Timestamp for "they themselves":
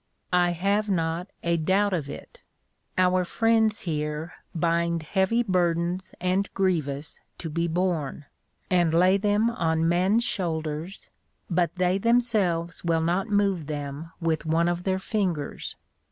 11.75-12.83